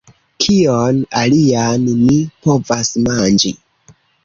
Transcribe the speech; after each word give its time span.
Kion 0.43 1.01
alian 1.19 1.85
mi 1.99 2.17
povas 2.47 2.93
manĝi? 3.07 3.55